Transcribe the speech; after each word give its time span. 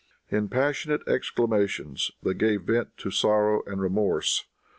In 0.31 0.49
passionate 0.49 1.07
exclamations 1.07 2.09
they 2.23 2.33
gave 2.33 2.63
vent 2.63 2.97
to 2.97 3.11
sorrow 3.11 3.61
and 3.67 3.79
remorse. 3.79 4.47